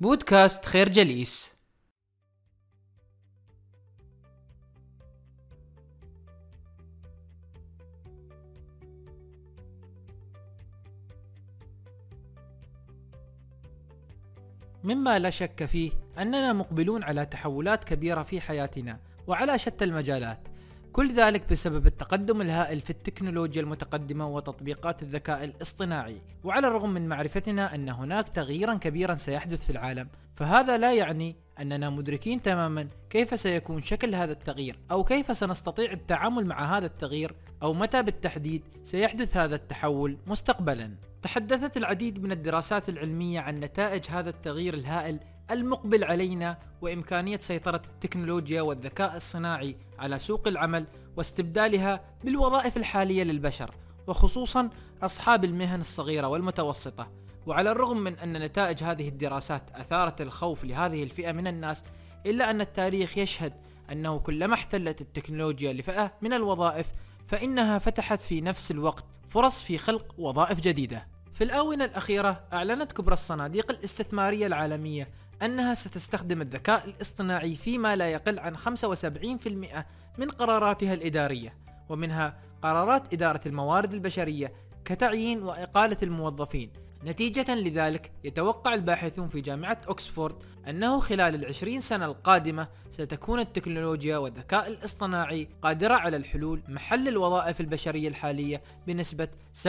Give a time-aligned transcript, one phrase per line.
[0.00, 1.54] بودكاست خير جليس.
[14.84, 20.49] مما لا شك فيه أننا مقبلون على تحولات كبيرة في حياتنا وعلى شتى المجالات.
[21.00, 26.22] كل ذلك بسبب التقدم الهائل في التكنولوجيا المتقدمة وتطبيقات الذكاء الاصطناعي.
[26.44, 31.90] وعلى الرغم من معرفتنا أن هناك تغييرا كبيرا سيحدث في العالم فهذا لا يعني أننا
[31.90, 37.74] مدركين تماما كيف سيكون شكل هذا التغيير أو كيف سنستطيع التعامل مع هذا التغيير أو
[37.74, 40.94] متى بالتحديد سيحدث هذا التحول مستقبلا.
[41.22, 45.20] تحدثت العديد من الدراسات العلمية عن نتائج هذا التغيير الهائل
[45.50, 50.86] المقبل علينا وإمكانية سيطرة التكنولوجيا والذكاء الصناعي على سوق العمل
[51.16, 53.74] واستبدالها بالوظائف الحالية للبشر
[54.06, 54.70] وخصوصا
[55.02, 57.10] أصحاب المهن الصغيرة والمتوسطة.
[57.46, 61.84] وعلى الرغم من أن نتائج هذه الدراسات أثارت الخوف لهذه الفئة من الناس
[62.26, 63.52] إلا أن التاريخ يشهد
[63.92, 66.86] أنه كلما احتلت التكنولوجيا لفئة من الوظائف
[67.26, 71.06] فإنها فتحت في نفس الوقت فرص في خلق وظائف جديدة.
[71.34, 75.08] في الآونة الأخيرة أعلنت كبرى الصناديق الاستثمارية العالمية
[75.42, 78.60] أنها ستستخدم الذكاء الاصطناعي فيما لا يقل عن 75%
[80.18, 81.54] من قراراتها الإدارية
[81.88, 84.52] ومنها قرارات إدارة الموارد البشرية
[84.84, 86.72] كتعيين وإقالة الموظفين.
[87.04, 90.34] نتيجة لذلك يتوقع الباحثون في جامعة أكسفورد
[90.68, 98.08] أنه خلال العشرين سنة القادمة ستكون التكنولوجيا والذكاء الاصطناعي قادرة على الحلول محل الوظائف البشرية
[98.08, 99.28] الحالية بنسبة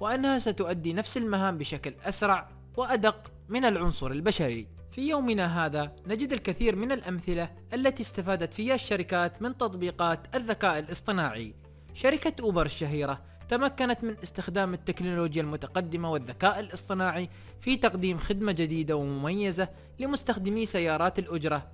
[0.00, 4.68] وأنها ستؤدي نفس المهام بشكل أسرع وأدق من العنصر البشري.
[4.90, 11.54] في يومنا هذا نجد الكثير من الأمثلة التي استفادت فيها الشركات من تطبيقات الذكاء الاصطناعي.
[11.94, 17.28] شركة أوبر الشهيرة تمكنت من استخدام التكنولوجيا المتقدمة والذكاء الاصطناعي
[17.60, 21.70] في تقديم خدمة جديدة ومميزة لمستخدمي سيارات الأجرة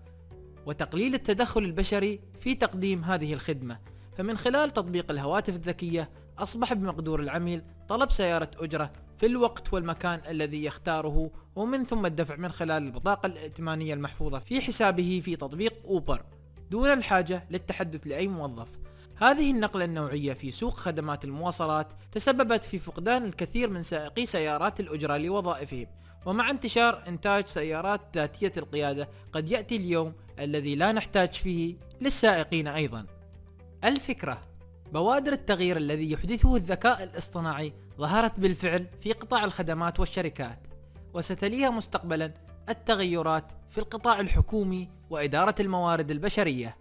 [0.66, 3.78] وتقليل التدخل البشري في تقديم هذه الخدمة.
[4.16, 10.64] فمن خلال تطبيق الهواتف الذكية أصبح بمقدور العميل طلب سيارة أجرة في الوقت والمكان الذي
[10.64, 16.24] يختاره ومن ثم الدفع من خلال البطاقة الائتمانية المحفوظة في حسابه في تطبيق أوبر
[16.70, 18.68] دون الحاجة للتحدث لأي موظف.
[19.16, 25.16] هذه النقلة النوعية في سوق خدمات المواصلات تسببت في فقدان الكثير من سائقي سيارات الأجرة
[25.16, 25.86] لوظائفهم
[26.26, 33.06] ومع انتشار إنتاج سيارات ذاتية القيادة قد يأتي اليوم الذي لا نحتاج فيه للسائقين أيضا.
[33.84, 34.42] الفكرة
[34.92, 40.58] بوادر التغيير الذي يحدثه الذكاء الاصطناعي ظهرت بالفعل في قطاع الخدمات والشركات
[41.14, 42.34] وستليها مستقبلا
[42.68, 46.76] التغيرات في القطاع الحكومي وإدارة الموارد البشرية.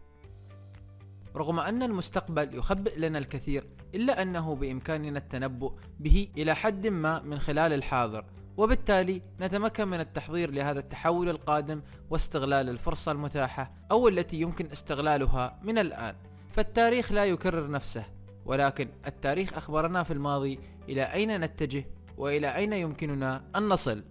[1.36, 7.40] رغم أن المستقبل يخبئ لنا الكثير إلا أنه بإمكاننا التنبؤ به إلى حد ما من
[7.40, 8.26] خلال الحاضر
[8.58, 15.78] وبالتالي نتمكن من التحضير لهذا التحول القادم واستغلال الفرصة المتاحة أو التي يمكن استغلالها من
[15.78, 16.16] الآن.
[16.52, 18.06] فالتاريخ لا يكرر نفسه
[18.46, 20.60] ولكن التاريخ أخبرنا في الماضي
[20.90, 21.86] إلى أين نتجه
[22.18, 24.04] وإلى أين يمكننا أن نصل؟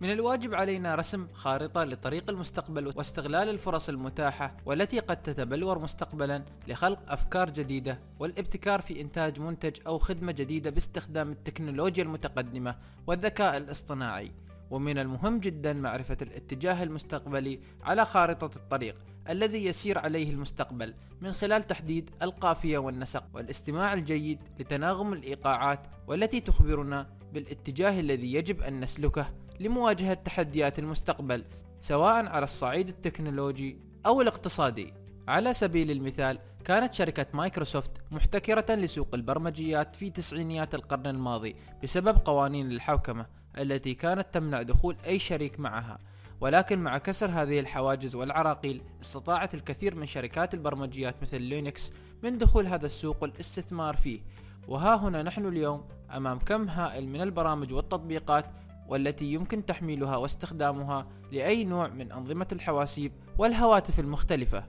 [0.00, 7.12] من الواجب علينا رسم خارطة لطريق المستقبل واستغلال الفرص المتاحة والتي قد تتبلور مستقبلا لخلق
[7.12, 12.76] أفكار جديدة والابتكار في إنتاج منتج أو خدمة جديدة باستخدام التكنولوجيا المتقدمة
[13.06, 14.32] والذكاء الاصطناعي.
[14.70, 18.96] ومن المهم جدا معرفة الاتجاه المستقبلي على خارطة الطريق
[19.28, 27.06] الذي يسير عليه المستقبل من خلال تحديد القافية والنسق والاستماع الجيد لتناغم الإيقاعات والتي تخبرنا
[27.32, 29.26] بالاتجاه الذي يجب أن نسلكه
[29.60, 31.44] لمواجهة تحديات المستقبل
[31.80, 34.94] سواء على الصعيد التكنولوجي أو الاقتصادي.
[35.28, 42.70] على سبيل المثال كانت شركة مايكروسوفت محتكرة لسوق البرمجيات في تسعينيات القرن الماضي بسبب قوانين
[42.70, 43.26] الحوكمة
[43.58, 45.98] التي كانت تمنع دخول أي شريك معها.
[46.40, 51.92] ولكن مع كسر هذه الحواجز والعراقيل استطاعت الكثير من شركات البرمجيات مثل لينكس
[52.22, 54.20] من دخول هذا السوق والاستثمار فيه
[54.68, 58.44] وها هنا نحن اليوم أمام كم هائل من البرامج والتطبيقات
[58.88, 64.64] والتي يمكن تحميلها واستخدامها لأي نوع من أنظمة الحواسيب والهواتف المختلفة.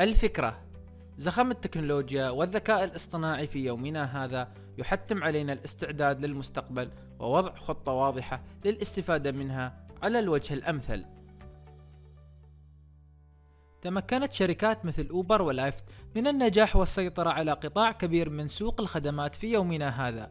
[0.00, 0.60] الفكرة
[1.18, 4.48] زخم التكنولوجيا والذكاء الاصطناعي في يومنا هذا
[4.78, 11.04] يحتم علينا الاستعداد للمستقبل ووضع خطة واضحة للاستفادة منها على الوجه الأمثل.
[13.82, 15.84] تمكنت شركات مثل أوبر ولايفت
[16.14, 20.30] من النجاح والسيطرة على قطاع كبير من سوق الخدمات في يومنا هذا.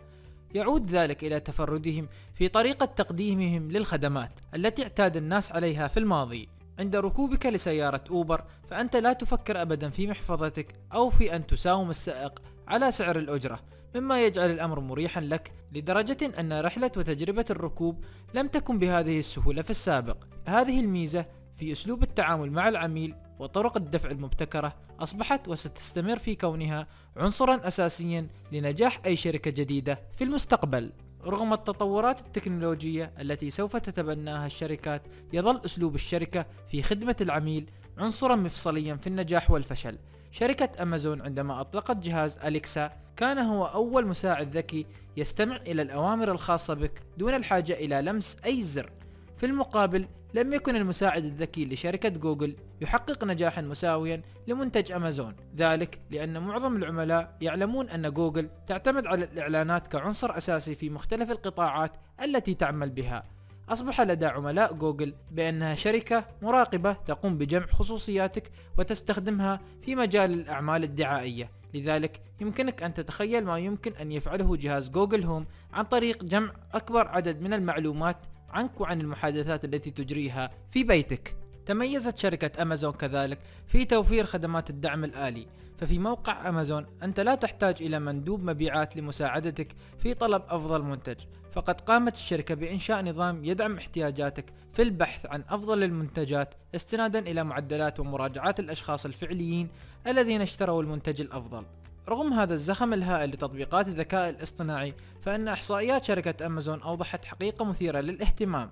[0.55, 6.49] يعود ذلك إلى تفردهم في طريقة تقديمهم للخدمات التي اعتاد الناس عليها في الماضي.
[6.79, 12.41] عند ركوبك لسيارة أوبر فأنت لا تفكر أبدا في محفظتك أو في أن تساوم السائق
[12.67, 13.59] على سعر الأجرة.
[13.95, 19.69] مما يجعل الأمر مريحا لك لدرجة أن رحلة وتجربة الركوب لم تكن بهذه السهولة في
[19.69, 20.17] السابق.
[20.45, 21.25] هذه الميزة
[21.55, 26.87] في أسلوب التعامل مع العميل وطرق الدفع المبتكرة أصبحت وستستمر في كونها
[27.17, 30.91] عنصرا أساسيا لنجاح أي شركة جديدة في المستقبل.
[31.25, 35.01] رغم التطورات التكنولوجية التي سوف تتبناها الشركات
[35.33, 39.97] يظل أسلوب الشركة في خدمة العميل عنصرا مفصليا في النجاح والفشل.
[40.31, 44.85] شركة أمازون عندما أطلقت جهاز أليكسا كان هو أول مساعد ذكي
[45.17, 48.91] يستمع إلى الأوامر الخاصة بك دون الحاجة إلى لمس أي زر.
[49.37, 55.35] في المقابل لم يكن المساعد الذكي لشركة جوجل يحقق نجاحا مساويا لمنتج أمازون.
[55.57, 61.91] ذلك لأن معظم العملاء يعلمون أن جوجل تعتمد على الإعلانات كعنصر أساسي في مختلف القطاعات
[62.23, 63.23] التي تعمل بها.
[63.69, 71.51] أصبح لدى عملاء جوجل بأنها شركة مراقبة تقوم بجمع خصوصياتك وتستخدمها في مجال الأعمال الدعائية.
[71.73, 77.07] لذلك يمكنك أن تتخيل ما يمكن أن يفعله جهاز جوجل هوم عن طريق جمع أكبر
[77.07, 78.17] عدد من المعلومات
[78.49, 81.42] عنك وعن المحادثات التي تجريها في بيتك.
[81.65, 85.47] تميزت شركة أمازون كذلك في توفير خدمات الدعم الآلي.
[85.77, 91.17] ففي موقع أمازون أنت لا تحتاج إلى مندوب مبيعات لمساعدتك في طلب أفضل منتج.
[91.51, 97.99] فقد قامت الشركة بإنشاء نظام يدعم احتياجاتك في البحث عن أفضل المنتجات استنادا إلى معدلات
[97.99, 99.69] ومراجعات الأشخاص الفعليين
[100.07, 101.65] الذين اشتروا المنتج الأفضل.
[102.09, 108.69] رغم هذا الزخم الهائل لتطبيقات الذكاء الاصطناعي فإن إحصائيات شركة أمازون أوضحت حقيقة مثيرة للاهتمام.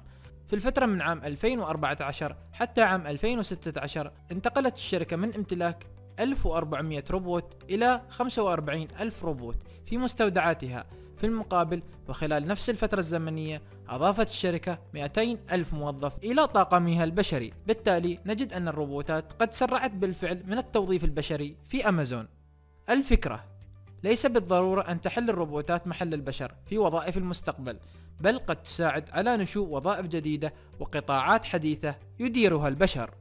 [0.48, 5.88] في الفترة من عام 2014 حتى عام 2016 انتقلت الشركة من امتلاك
[6.20, 10.86] 1400 روبوت إلى 45 ألف روبوت في مستودعاتها.
[11.18, 17.54] في المقابل وخلال نفس الفترة الزمنية أضافت الشركة 200 ألف موظف إلى طاقمها البشري.
[17.68, 22.28] بالتالي نجد أن الروبوتات قد سرعت بالفعل من التوظيف البشري في أمازون.
[22.90, 23.44] الفكرة
[24.04, 27.80] ليس بالضرورة أن تحل الروبوتات محل البشر في وظائف المستقبل.
[28.22, 33.14] بل قد تساعد على نشوء وظائف جديدة وقطاعات حديثة يديرها البشر.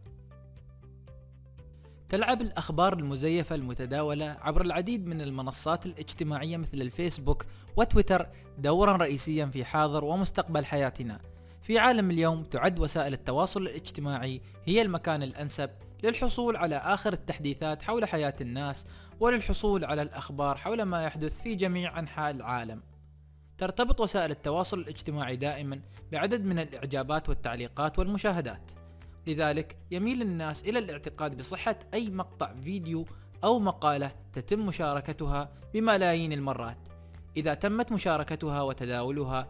[2.08, 7.44] تلعب الأخبار المزيفة المتداولة عبر العديد من المنصات الاجتماعية مثل الفيسبوك
[7.76, 8.26] وتويتر
[8.58, 11.20] دورا رئيسيا في حاضر ومستقبل حياتنا.
[11.62, 15.70] في عالم اليوم تعد وسائل التواصل الاجتماعي هي المكان الأنسب
[16.02, 18.86] للحصول على آخر التحديثات حول حياة الناس
[19.20, 22.82] وللحصول على الأخبار حول ما يحدث في جميع أنحاء العالم.
[23.60, 25.80] ترتبط وسائل التواصل الاجتماعي دائما
[26.12, 28.70] بعدد من الإعجابات والتعليقات والمشاهدات.
[29.26, 33.04] لذلك يميل الناس إلى الاعتقاد بصحة أي مقطع فيديو
[33.44, 36.78] أو مقالة تتم مشاركتها بملايين المرات.
[37.36, 39.48] إذا تمت مشاركتها وتداولها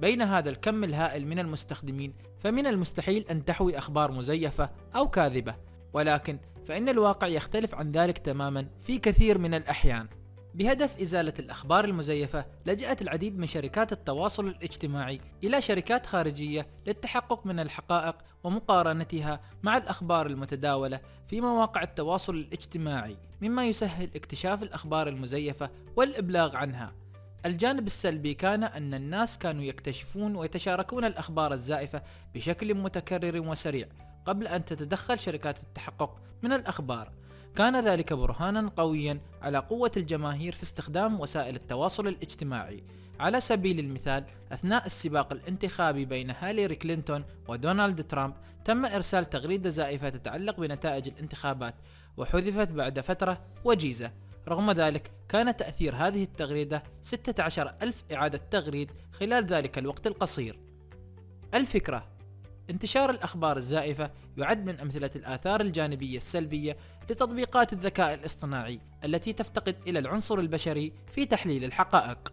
[0.00, 5.54] بين هذا الكم الهائل من المستخدمين فمن المستحيل أن تحوي أخبار مزيفة أو كاذبة.
[5.92, 10.08] ولكن فإن الواقع يختلف عن ذلك تماما في كثير من الأحيان.
[10.56, 17.60] بهدف إزالة الأخبار المزيفة لجأت العديد من شركات التواصل الاجتماعي إلى شركات خارجية للتحقق من
[17.60, 26.56] الحقائق ومقارنتها مع الأخبار المتداولة في مواقع التواصل الاجتماعي مما يسهل اكتشاف الأخبار المزيفة والإبلاغ
[26.56, 26.92] عنها.
[27.46, 32.02] الجانب السلبي كان أن الناس كانوا يكتشفون ويتشاركون الأخبار الزائفة
[32.34, 33.88] بشكل متكرر وسريع
[34.26, 37.12] قبل أن تتدخل شركات التحقق من الأخبار.
[37.56, 42.84] كان ذلك برهانا قويا على قوة الجماهير في استخدام وسائل التواصل الاجتماعي.
[43.20, 50.08] على سبيل المثال أثناء السباق الانتخابي بين هاليري كلينتون ودونالد ترامب تم إرسال تغريدة زائفة
[50.08, 51.74] تتعلق بنتائج الانتخابات
[52.16, 54.12] وحذفت بعد فترة وجيزة.
[54.48, 60.58] رغم ذلك كان تأثير هذه التغريدة 16 ألف إعادة تغريد خلال ذلك الوقت القصير.
[61.54, 62.16] الفكرة
[62.70, 66.76] انتشار الأخبار الزائفة يعد من أمثلة الآثار الجانبية السلبية
[67.10, 72.32] لتطبيقات الذكاء الاصطناعي التي تفتقد إلى العنصر البشري في تحليل الحقائق.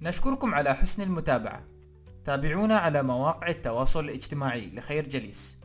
[0.00, 1.75] نشكركم على حسن المتابعة.
[2.26, 5.58] تابعونا على مواقع التواصل الاجتماعي لخير جليس.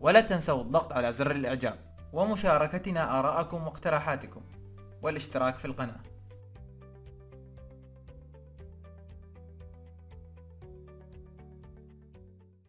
[0.00, 1.78] ولا تنسوا الضغط على زر الإعجاب
[2.12, 4.40] ومشاركتنا آراءكم واقتراحاتكم.
[5.02, 6.00] والاشتراك في القناة.